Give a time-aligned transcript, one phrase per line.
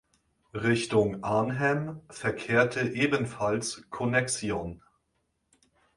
[0.55, 4.81] Richtung Arnhem verkehrte ebenfalls Connexxion.